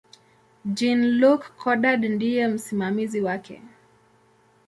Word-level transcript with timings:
Jean-Luc 0.77 1.41
Godard 1.61 2.03
ndiye 2.09 2.47
msimamizi 2.47 3.21
wake. 3.21 3.61